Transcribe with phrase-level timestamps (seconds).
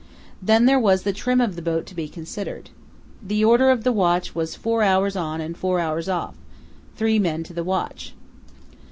[0.41, 2.71] Then there was the trim of the boat to be considered.
[3.21, 6.33] The order of the watch was four hours on and four hours off,
[6.95, 8.15] three men to the watch.